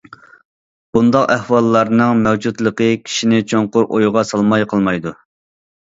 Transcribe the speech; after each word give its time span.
بۇنداق 0.97 1.33
ئەھۋاللارنىڭ 1.35 2.23
مەۋجۇتلۇقى 2.23 2.89
كىشىنى 3.05 3.45
چوڭقۇر 3.53 3.89
ئويغا 3.93 4.29
سالماي 4.35 4.71
قالمايدۇ. 4.77 5.19